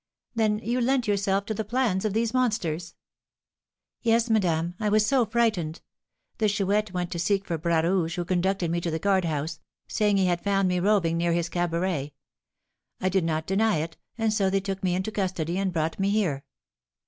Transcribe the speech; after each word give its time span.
"Then 0.33 0.57
you 0.63 0.81
lent 0.81 1.07
yourself 1.07 1.45
to 1.45 1.53
the 1.53 1.63
plans 1.63 2.05
of 2.05 2.13
these 2.15 2.33
monsters?" 2.33 2.95
"Yes, 4.01 4.31
madame, 4.31 4.73
I 4.79 4.89
was 4.89 5.05
so 5.05 5.27
frightened! 5.27 5.81
The 6.39 6.47
Chouette 6.47 6.91
went 6.91 7.11
to 7.11 7.19
seek 7.19 7.45
for 7.45 7.59
Bras 7.59 7.83
Rouge, 7.83 8.15
who 8.15 8.25
conducted 8.25 8.71
me 8.71 8.81
to 8.81 8.89
the 8.89 8.97
guard 8.97 9.25
house, 9.25 9.59
saying 9.87 10.17
he 10.17 10.25
had 10.25 10.43
found 10.43 10.67
me 10.67 10.79
roving 10.79 11.17
near 11.17 11.33
his 11.33 11.49
cabaret. 11.49 12.13
I 12.99 13.09
did 13.09 13.23
not 13.23 13.45
deny 13.45 13.77
it, 13.77 13.95
and 14.17 14.33
so 14.33 14.49
they 14.49 14.59
took 14.59 14.81
me 14.81 14.95
into 14.95 15.11
custody 15.11 15.59
and 15.59 15.71
brought 15.71 15.99
me 15.99 16.09
here." 16.09 16.45